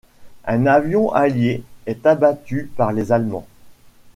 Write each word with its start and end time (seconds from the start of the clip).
Un 0.45 0.65
avion 0.65 1.13
allié 1.13 1.61
est 1.85 2.07
abattu 2.07 2.71
par 2.75 2.91
les 2.91 3.11
Allemands. 3.11 3.45